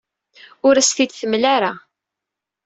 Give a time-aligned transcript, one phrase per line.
[0.67, 1.71] Ur as-t-id-temla ara.